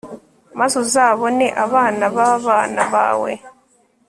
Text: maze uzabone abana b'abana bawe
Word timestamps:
maze 0.59 0.75
uzabone 0.83 1.45
abana 1.65 2.05
b'abana 2.15 2.81
bawe 2.93 3.31